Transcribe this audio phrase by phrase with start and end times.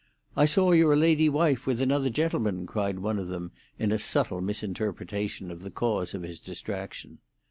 [0.35, 4.41] "I saw your lady wife with another gentleman," cried one of them, in a subtle
[4.41, 7.19] misinterpretation of the cause of his distraction.